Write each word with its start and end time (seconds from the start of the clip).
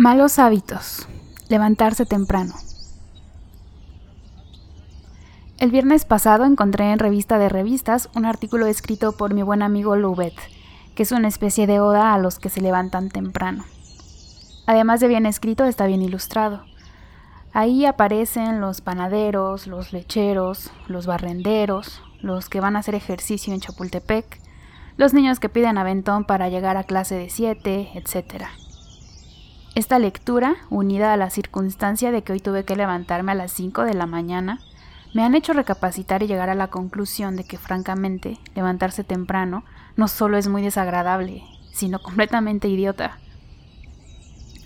Malos 0.00 0.38
hábitos. 0.38 1.08
Levantarse 1.48 2.06
temprano. 2.06 2.54
El 5.58 5.72
viernes 5.72 6.04
pasado 6.04 6.44
encontré 6.44 6.92
en 6.92 7.00
Revista 7.00 7.36
de 7.36 7.48
Revistas 7.48 8.08
un 8.14 8.24
artículo 8.24 8.66
escrito 8.66 9.16
por 9.16 9.34
mi 9.34 9.42
buen 9.42 9.60
amigo 9.60 9.96
Loubet, 9.96 10.36
que 10.94 11.02
es 11.02 11.10
una 11.10 11.26
especie 11.26 11.66
de 11.66 11.80
oda 11.80 12.14
a 12.14 12.18
los 12.18 12.38
que 12.38 12.48
se 12.48 12.60
levantan 12.60 13.08
temprano. 13.08 13.64
Además 14.66 15.00
de 15.00 15.08
bien 15.08 15.26
escrito, 15.26 15.64
está 15.64 15.86
bien 15.86 16.02
ilustrado. 16.02 16.62
Ahí 17.52 17.84
aparecen 17.84 18.60
los 18.60 18.80
panaderos, 18.80 19.66
los 19.66 19.92
lecheros, 19.92 20.70
los 20.86 21.06
barrenderos, 21.06 22.02
los 22.20 22.48
que 22.48 22.60
van 22.60 22.76
a 22.76 22.78
hacer 22.78 22.94
ejercicio 22.94 23.52
en 23.52 23.58
Chapultepec, 23.58 24.40
los 24.96 25.12
niños 25.12 25.40
que 25.40 25.48
piden 25.48 25.76
aventón 25.76 26.24
para 26.24 26.48
llegar 26.48 26.76
a 26.76 26.84
clase 26.84 27.16
de 27.16 27.30
7, 27.30 27.90
etcétera. 27.94 28.48
Esta 29.78 30.00
lectura, 30.00 30.56
unida 30.70 31.12
a 31.12 31.16
la 31.16 31.30
circunstancia 31.30 32.10
de 32.10 32.22
que 32.22 32.32
hoy 32.32 32.40
tuve 32.40 32.64
que 32.64 32.74
levantarme 32.74 33.30
a 33.30 33.36
las 33.36 33.52
5 33.52 33.84
de 33.84 33.94
la 33.94 34.06
mañana, 34.06 34.58
me 35.14 35.22
han 35.22 35.36
hecho 35.36 35.52
recapacitar 35.52 36.20
y 36.20 36.26
llegar 36.26 36.50
a 36.50 36.56
la 36.56 36.66
conclusión 36.66 37.36
de 37.36 37.44
que 37.44 37.58
francamente 37.58 38.40
levantarse 38.56 39.04
temprano 39.04 39.62
no 39.94 40.08
solo 40.08 40.36
es 40.36 40.48
muy 40.48 40.62
desagradable, 40.62 41.44
sino 41.72 42.00
completamente 42.02 42.66
idiota. 42.66 43.20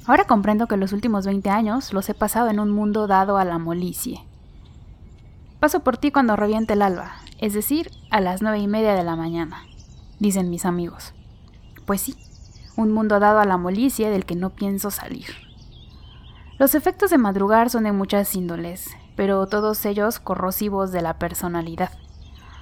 Ahora 0.07 0.25
comprendo 0.25 0.67
que 0.67 0.79
los 0.79 0.95
últimos 0.95 1.27
20 1.27 1.51
años 1.51 1.93
los 1.93 2.09
he 2.09 2.15
pasado 2.15 2.49
en 2.49 2.59
un 2.59 2.71
mundo 2.71 3.07
dado 3.07 3.37
a 3.37 3.45
la 3.45 3.59
molicie. 3.59 4.25
Paso 5.61 5.81
por 5.81 5.99
ti 5.99 6.11
cuando 6.11 6.37
reviente 6.37 6.73
el 6.73 6.81
alba, 6.81 7.17
es 7.37 7.53
decir, 7.53 7.91
a 8.11 8.23
las 8.23 8.41
nueve 8.41 8.61
y 8.61 8.67
media 8.67 8.95
de 8.95 9.05
la 9.05 9.15
mañana, 9.15 9.63
dicen 10.21 10.49
mis 10.49 10.65
amigos. 10.65 11.13
Pues 11.85 12.01
sí, 12.01 12.17
un 12.77 12.93
mundo 12.93 13.21
dado 13.21 13.41
a 13.41 13.45
la 13.45 13.57
molicie 13.57 14.11
del 14.11 14.25
que 14.25 14.35
no 14.35 14.51
pienso 14.51 14.91
salir. 14.91 15.27
Los 16.59 16.75
efectos 16.75 17.11
de 17.11 17.19
madrugar 17.19 17.71
son 17.71 17.85
de 17.85 17.93
muchas 17.93 18.35
índoles, 18.35 18.97
pero 19.17 19.47
todos 19.47 19.85
ellos 19.85 20.19
corrosivos 20.19 20.93
de 20.93 21.03
la 21.03 21.19
personalidad. 21.19 21.91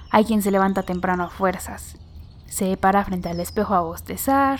Hay 0.09 0.25
quien 0.25 0.41
se 0.41 0.51
levanta 0.51 0.83
temprano 0.83 1.23
a 1.23 1.29
fuerzas, 1.29 1.97
se 2.47 2.75
para 2.77 3.05
frente 3.05 3.29
al 3.29 3.39
espejo 3.39 3.75
a 3.75 3.81
bostezar, 3.81 4.59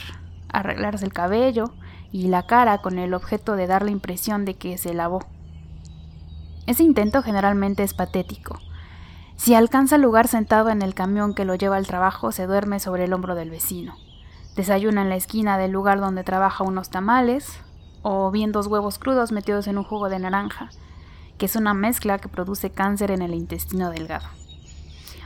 arreglarse 0.50 1.06
el 1.06 1.14
cabello 1.14 1.74
y 2.12 2.28
la 2.28 2.46
cara 2.46 2.78
con 2.80 3.00
el 3.00 3.14
objeto 3.14 3.56
de 3.56 3.68
dar 3.68 3.84
la 3.84 3.92
impresión 3.92 4.46
de 4.46 4.54
que 4.56 4.78
se 4.78 4.94
lavó. 4.94 5.26
Ese 6.68 6.84
intento 6.84 7.22
generalmente 7.22 7.84
es 7.84 7.94
patético. 7.94 8.60
Si 9.36 9.56
alcanza 9.56 9.98
lugar 9.98 10.28
sentado 10.28 10.70
en 10.70 10.82
el 10.82 10.94
camión 10.94 11.34
que 11.34 11.46
lo 11.46 11.56
lleva 11.56 11.78
al 11.78 11.88
trabajo, 11.88 12.32
se 12.32 12.46
duerme 12.46 12.80
sobre 12.80 13.06
el 13.06 13.14
hombro 13.14 13.34
del 13.34 13.50
vecino. 13.50 13.96
Desayuna 14.56 15.02
en 15.02 15.10
la 15.10 15.16
esquina 15.16 15.58
del 15.58 15.72
lugar 15.72 16.00
donde 16.00 16.24
trabaja 16.24 16.64
unos 16.64 16.90
tamales, 16.90 17.60
o 18.02 18.32
bien 18.32 18.52
dos 18.52 18.68
huevos 18.68 19.00
crudos 19.00 19.32
metidos 19.32 19.68
en 19.68 19.78
un 19.78 19.84
jugo 19.84 20.10
de 20.10 20.20
naranja, 20.20 20.70
que 21.38 21.46
es 21.46 21.56
una 21.56 21.74
mezcla 21.74 22.20
que 22.20 22.28
produce 22.28 22.70
cáncer 22.72 23.12
en 23.12 23.22
el 23.22 23.34
intestino 23.34 23.90
delgado. 23.90 24.28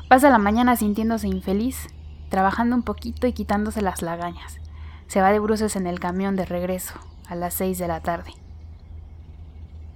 Pasa 0.08 0.30
la 0.30 0.38
mañana 0.38 0.76
sintiéndose 0.76 1.28
infeliz, 1.28 1.88
trabajando 2.30 2.76
un 2.76 2.84
poquito 2.84 3.26
y 3.26 3.34
quitándose 3.34 3.82
las 3.82 4.02
lagañas. 4.02 4.60
Se 5.08 5.22
va 5.22 5.32
de 5.32 5.40
bruces 5.40 5.76
en 5.76 5.88
el 5.88 6.00
camión 6.00 6.36
de 6.36 6.46
regreso, 6.46 6.94
a 7.28 7.36
las 7.36 7.56
seis 7.56 7.80
de 7.80 7.88
la 7.88 8.02
tarde. 8.02 8.34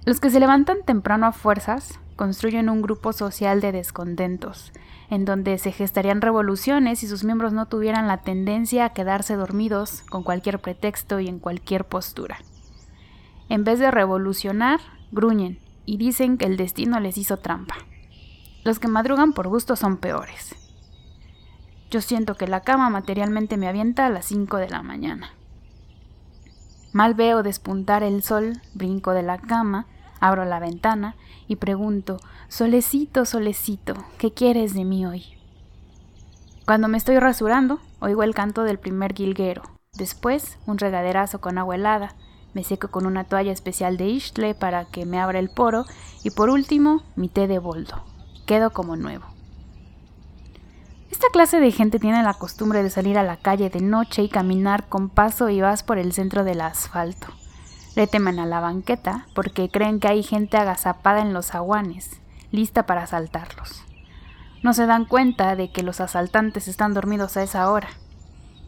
Los 0.06 0.18
que 0.18 0.30
se 0.30 0.40
levantan 0.40 0.78
temprano 0.84 1.26
a 1.26 1.32
fuerzas 1.32 1.98
construyen 2.16 2.70
un 2.70 2.80
grupo 2.80 3.12
social 3.12 3.60
de 3.60 3.72
descontentos, 3.72 4.72
en 5.10 5.26
donde 5.26 5.58
se 5.58 5.72
gestarían 5.72 6.22
revoluciones 6.22 7.00
si 7.00 7.06
sus 7.06 7.22
miembros 7.22 7.52
no 7.52 7.66
tuvieran 7.66 8.08
la 8.08 8.18
tendencia 8.18 8.86
a 8.86 8.92
quedarse 8.94 9.36
dormidos 9.36 10.02
con 10.08 10.22
cualquier 10.22 10.58
pretexto 10.58 11.20
y 11.20 11.28
en 11.28 11.38
cualquier 11.38 11.84
postura. 11.84 12.38
En 13.50 13.64
vez 13.64 13.78
de 13.78 13.90
revolucionar, 13.90 14.80
gruñen 15.12 15.58
y 15.84 15.98
dicen 15.98 16.38
que 16.38 16.46
el 16.46 16.56
destino 16.56 16.98
les 17.00 17.18
hizo 17.18 17.36
trampa. 17.36 17.76
Los 18.64 18.78
que 18.78 18.88
madrugan 18.88 19.32
por 19.32 19.48
gusto 19.48 19.76
son 19.76 19.98
peores. 19.98 20.54
Yo 21.90 22.00
siento 22.00 22.36
que 22.36 22.46
la 22.46 22.60
cama 22.60 22.88
materialmente 22.88 23.56
me 23.56 23.68
avienta 23.68 24.06
a 24.06 24.10
las 24.10 24.26
5 24.26 24.56
de 24.58 24.70
la 24.70 24.82
mañana. 24.82 25.34
Mal 26.92 27.14
veo 27.14 27.42
despuntar 27.42 28.02
el 28.02 28.22
sol, 28.22 28.60
brinco 28.74 29.12
de 29.12 29.22
la 29.22 29.38
cama, 29.38 29.86
abro 30.18 30.44
la 30.44 30.58
ventana 30.58 31.14
y 31.46 31.56
pregunto, 31.56 32.18
Solecito, 32.48 33.24
solecito, 33.24 33.94
¿qué 34.18 34.32
quieres 34.32 34.74
de 34.74 34.84
mí 34.84 35.06
hoy? 35.06 35.24
Cuando 36.66 36.88
me 36.88 36.98
estoy 36.98 37.18
rasurando, 37.18 37.78
oigo 38.00 38.24
el 38.24 38.34
canto 38.34 38.64
del 38.64 38.78
primer 38.78 39.14
guilguero, 39.14 39.62
después 39.96 40.58
un 40.66 40.78
regaderazo 40.78 41.40
con 41.40 41.58
agua 41.58 41.76
helada, 41.76 42.14
me 42.54 42.64
seco 42.64 42.88
con 42.88 43.06
una 43.06 43.22
toalla 43.24 43.52
especial 43.52 43.96
de 43.96 44.08
Ishtle 44.08 44.56
para 44.56 44.84
que 44.86 45.06
me 45.06 45.20
abra 45.20 45.38
el 45.38 45.50
poro 45.50 45.84
y 46.24 46.30
por 46.30 46.50
último 46.50 47.02
mi 47.14 47.28
té 47.28 47.46
de 47.46 47.60
boldo. 47.60 48.02
Quedo 48.46 48.70
como 48.70 48.96
nuevo. 48.96 49.29
Esta 51.10 51.26
clase 51.32 51.58
de 51.58 51.72
gente 51.72 51.98
tiene 51.98 52.22
la 52.22 52.34
costumbre 52.34 52.82
de 52.82 52.90
salir 52.90 53.18
a 53.18 53.24
la 53.24 53.36
calle 53.36 53.68
de 53.68 53.80
noche 53.80 54.22
y 54.22 54.28
caminar 54.28 54.88
con 54.88 55.08
paso 55.08 55.48
y 55.48 55.60
vas 55.60 55.82
por 55.82 55.98
el 55.98 56.12
centro 56.12 56.44
del 56.44 56.60
asfalto. 56.60 57.26
Le 57.96 58.06
temen 58.06 58.38
a 58.38 58.46
la 58.46 58.60
banqueta 58.60 59.26
porque 59.34 59.68
creen 59.68 59.98
que 59.98 60.08
hay 60.08 60.22
gente 60.22 60.56
agazapada 60.56 61.20
en 61.20 61.32
los 61.32 61.54
aguanes, 61.54 62.20
lista 62.52 62.86
para 62.86 63.02
asaltarlos. 63.02 63.82
No 64.62 64.72
se 64.72 64.86
dan 64.86 65.04
cuenta 65.04 65.56
de 65.56 65.72
que 65.72 65.82
los 65.82 66.00
asaltantes 66.00 66.68
están 66.68 66.94
dormidos 66.94 67.36
a 67.36 67.42
esa 67.42 67.70
hora. 67.70 67.88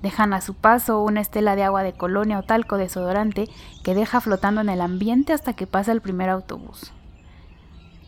Dejan 0.02 0.32
a 0.32 0.40
su 0.40 0.54
paso 0.54 1.00
una 1.00 1.20
estela 1.20 1.54
de 1.54 1.62
agua 1.62 1.84
de 1.84 1.92
colonia 1.92 2.40
o 2.40 2.42
talco 2.42 2.76
desodorante 2.76 3.48
que 3.84 3.94
deja 3.94 4.20
flotando 4.20 4.60
en 4.60 4.68
el 4.68 4.80
ambiente 4.80 5.32
hasta 5.32 5.52
que 5.52 5.68
pasa 5.68 5.92
el 5.92 6.00
primer 6.00 6.28
autobús. 6.28 6.92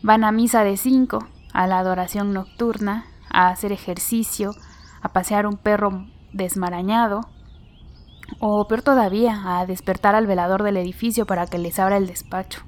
Van 0.01 0.25
a 0.25 0.33
misa 0.33 0.65
de 0.65 0.75
cinco, 0.75 1.25
a 1.53 1.67
la 1.67 1.79
adoración 1.79 2.33
nocturna, 2.33 3.05
a 3.35 3.49
hacer 3.49 3.71
ejercicio, 3.71 4.55
a 5.01 5.09
pasear 5.09 5.45
un 5.45 5.57
perro 5.57 6.07
desmarañado, 6.31 7.21
o 8.39 8.67
peor 8.67 8.81
todavía, 8.81 9.59
a 9.59 9.65
despertar 9.65 10.15
al 10.15 10.25
velador 10.25 10.63
del 10.63 10.77
edificio 10.77 11.25
para 11.25 11.45
que 11.45 11.57
les 11.57 11.77
abra 11.77 11.97
el 11.97 12.07
despacho. 12.07 12.61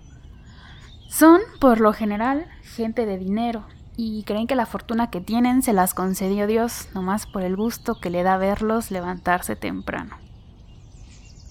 Son, 1.09 1.39
por 1.61 1.79
lo 1.79 1.93
general, 1.93 2.47
gente 2.61 3.05
de 3.05 3.17
dinero 3.17 3.65
y 3.95 4.23
creen 4.23 4.45
que 4.45 4.55
la 4.55 4.65
fortuna 4.65 5.09
que 5.09 5.21
tienen 5.21 5.63
se 5.63 5.73
las 5.73 5.93
concedió 5.93 6.45
Dios 6.45 6.89
nomás 6.93 7.25
por 7.25 7.43
el 7.43 7.55
gusto 7.55 7.95
que 7.99 8.09
le 8.09 8.21
da 8.21 8.37
verlos 8.37 8.91
levantarse 8.91 9.55
temprano. 9.55 10.17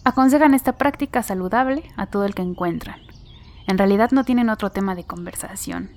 Aconsejan 0.05 0.55
esta 0.55 0.73
práctica 0.73 1.23
saludable 1.23 1.83
a 1.97 2.07
todo 2.07 2.27
el 2.27 2.35
que 2.35 2.43
encuentran. 2.43 3.01
En 3.67 3.79
realidad 3.79 4.11
no 4.13 4.25
tienen 4.25 4.51
otro 4.51 4.71
tema 4.71 4.95
de 4.95 5.05
conversación. 5.05 5.91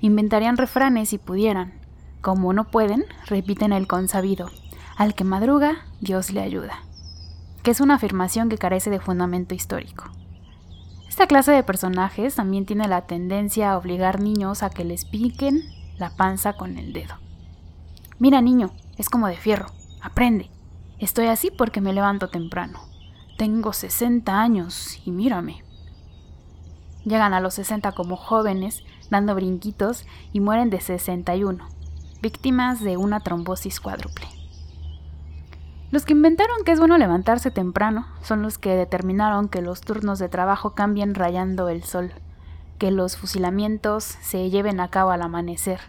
Inventarían 0.00 0.56
refranes 0.56 1.10
si 1.10 1.18
pudieran. 1.18 1.81
Como 2.22 2.54
no 2.54 2.70
pueden, 2.70 3.04
repiten 3.26 3.74
el 3.74 3.86
consabido. 3.86 4.50
Al 4.96 5.14
que 5.14 5.24
madruga, 5.24 5.84
Dios 6.00 6.30
le 6.32 6.40
ayuda 6.40 6.80
que 7.62 7.70
es 7.70 7.80
una 7.80 7.94
afirmación 7.94 8.48
que 8.48 8.58
carece 8.58 8.90
de 8.90 9.00
fundamento 9.00 9.54
histórico. 9.54 10.04
Esta 11.08 11.26
clase 11.26 11.52
de 11.52 11.62
personajes 11.62 12.34
también 12.34 12.66
tiene 12.66 12.88
la 12.88 13.02
tendencia 13.02 13.72
a 13.72 13.78
obligar 13.78 14.20
niños 14.20 14.62
a 14.62 14.70
que 14.70 14.84
les 14.84 15.04
piquen 15.04 15.62
la 15.96 16.10
panza 16.10 16.54
con 16.54 16.78
el 16.78 16.92
dedo. 16.92 17.14
Mira 18.18 18.40
niño, 18.40 18.70
es 18.96 19.08
como 19.08 19.28
de 19.28 19.36
fierro, 19.36 19.66
aprende. 20.00 20.50
Estoy 20.98 21.26
así 21.26 21.50
porque 21.50 21.80
me 21.80 21.92
levanto 21.92 22.28
temprano. 22.28 22.80
Tengo 23.36 23.72
60 23.72 24.40
años 24.40 25.00
y 25.04 25.10
mírame. 25.10 25.62
Llegan 27.04 27.34
a 27.34 27.40
los 27.40 27.54
60 27.54 27.92
como 27.92 28.16
jóvenes, 28.16 28.84
dando 29.10 29.34
brinquitos 29.34 30.06
y 30.32 30.40
mueren 30.40 30.70
de 30.70 30.80
61, 30.80 31.68
víctimas 32.22 32.80
de 32.80 32.96
una 32.96 33.20
trombosis 33.20 33.80
cuádruple. 33.80 34.26
Los 35.90 36.06
que 36.06 36.14
inventaron 36.14 36.64
que 36.64 36.72
es 36.72 36.78
bueno 36.78 36.96
levantarse 36.96 37.50
temprano 37.50 38.06
son 38.22 38.40
los 38.40 38.56
que 38.56 38.76
determinaron 38.76 39.48
que 39.48 39.60
los 39.60 39.82
turnos 39.82 40.18
de 40.18 40.30
trabajo 40.30 40.74
cambien 40.74 41.14
rayando 41.14 41.68
el 41.68 41.82
sol, 41.82 42.12
que 42.78 42.90
los 42.90 43.16
fusilamientos 43.18 44.04
se 44.04 44.48
lleven 44.48 44.80
a 44.80 44.88
cabo 44.88 45.10
al 45.10 45.20
amanecer, 45.20 45.80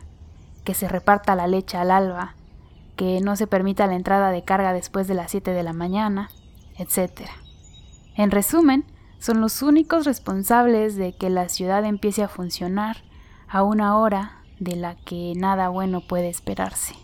que 0.65 0.74
se 0.74 0.89
reparta 0.89 1.35
la 1.35 1.47
leche 1.47 1.77
al 1.77 1.91
alba, 1.91 2.36
que 2.97 3.21
no 3.21 3.36
se 3.36 3.47
permita 3.47 3.88
la 3.88 3.95
entrada 3.95 4.31
de 4.31 4.44
carga 4.44 4.74
después 4.74 5.07
de 5.07 5.13
las 5.13 5.31
7 5.31 5.51
de 5.51 5.63
la 5.63 5.74
mañana, 5.74 6.29
etc. 6.77 7.29
En 8.15 8.31
resumen, 8.31 8.86
son 9.19 9.39
los 9.39 9.62
únicos 9.62 10.06
responsables 10.06 10.97
de 10.97 11.15
que 11.15 11.29
la 11.29 11.47
ciudad 11.47 11.86
empiece 11.86 12.24
a 12.24 12.27
funcionar 12.27 12.97
a 13.47 13.63
una 13.63 13.97
hora 13.97 14.43
de 14.59 14.75
la 14.75 14.95
que 14.95 15.33
nada 15.35 15.69
bueno 15.69 16.01
puede 16.01 16.29
esperarse. 16.29 16.95